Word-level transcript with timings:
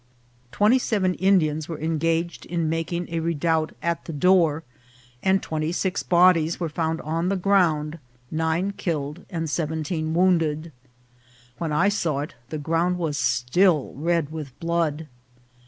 Twenty 0.51 0.79
seven 0.79 1.13
Indians 1.13 1.69
were 1.69 1.79
engaged 1.79 2.47
in 2.47 2.67
making 2.71 3.05
a 3.13 3.19
redoubt 3.19 3.73
at 3.83 4.05
the 4.05 4.11
door, 4.11 4.63
and 5.21 5.43
twenty 5.43 5.71
six 5.71 6.01
bodies 6.01 6.59
were 6.59 6.69
found 6.69 6.99
on 7.01 7.29
the 7.29 7.35
ground, 7.35 7.99
nine 8.31 8.71
killed 8.71 9.23
and 9.29 9.47
seven 9.47 9.83
teen 9.83 10.15
wounded. 10.15 10.71
When 11.59 11.71
I 11.71 11.89
saw 11.89 12.21
it 12.21 12.33
the 12.49 12.57
ground 12.57 12.97
was 12.97 13.15
still 13.15 13.93
red 13.95 14.31
with 14.31 14.59
blood. 14.59 15.07